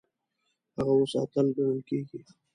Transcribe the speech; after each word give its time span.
هغه 0.75 0.91
اوس 0.97 1.11
اتل 1.21 1.47
ګڼل 1.57 1.79
کیږي. 1.89 2.19